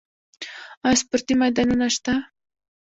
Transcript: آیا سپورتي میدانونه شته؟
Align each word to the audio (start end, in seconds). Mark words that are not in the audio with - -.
آیا 0.85 0.99
سپورتي 1.01 1.33
میدانونه 1.41 1.87
شته؟ 1.95 2.13